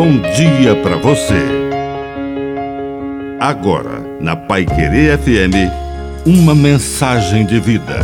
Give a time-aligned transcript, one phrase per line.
[0.00, 1.44] bom dia para você.
[3.38, 7.98] Agora, na Pai Querer FM, uma mensagem de vida.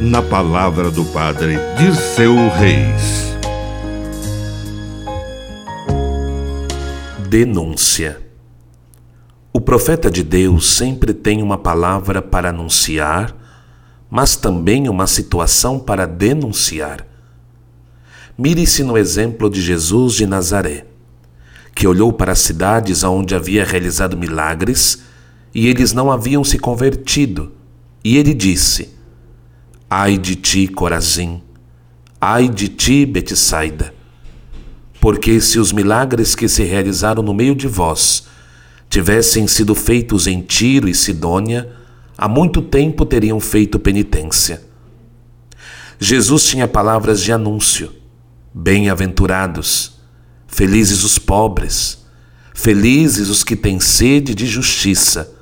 [0.00, 3.32] Na palavra do Padre de seu Reis.
[7.28, 8.20] Denúncia.
[9.52, 13.36] O profeta de Deus sempre tem uma palavra para anunciar,
[14.10, 17.06] mas também uma situação para denunciar.
[18.36, 20.89] Mire-se no exemplo de Jesus de Nazaré,
[21.74, 25.02] que olhou para as cidades onde havia realizado milagres
[25.54, 27.52] e eles não haviam se convertido,
[28.04, 28.90] e ele disse:
[29.88, 31.42] Ai de ti, Corazim!
[32.20, 33.92] Ai de ti, Betsaida!
[35.00, 38.26] Porque se os milagres que se realizaram no meio de vós
[38.88, 41.72] tivessem sido feitos em Tiro e Sidônia,
[42.16, 44.62] há muito tempo teriam feito penitência.
[45.98, 47.92] Jesus tinha palavras de anúncio
[48.52, 49.99] Bem-aventurados,
[50.50, 52.04] felizes os pobres,
[52.52, 55.32] felizes os que têm sede de justiça.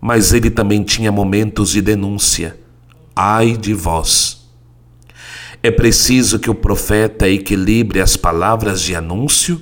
[0.00, 2.58] Mas ele também tinha momentos de denúncia.
[3.14, 4.38] Ai de vós!
[5.60, 9.60] É preciso que o profeta equilibre as palavras de anúncio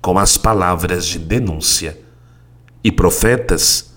[0.00, 1.96] com as palavras de denúncia.
[2.82, 3.94] E profetas,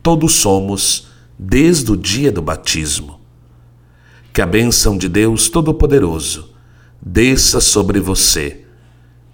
[0.00, 3.20] todos somos desde o dia do batismo.
[4.32, 6.50] Que a bênção de Deus Todo-Poderoso
[7.02, 8.64] desça sobre você,